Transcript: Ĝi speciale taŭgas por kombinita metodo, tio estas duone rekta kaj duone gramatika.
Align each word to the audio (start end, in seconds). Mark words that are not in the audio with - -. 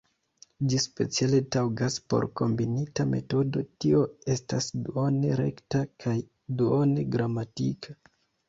Ĝi 0.69 0.77
speciale 0.85 1.41
taŭgas 1.55 1.97
por 2.13 2.25
kombinita 2.41 3.05
metodo, 3.11 3.63
tio 3.85 4.01
estas 4.37 4.73
duone 4.89 5.37
rekta 5.43 5.85
kaj 6.07 6.19
duone 6.63 7.05
gramatika. 7.19 7.97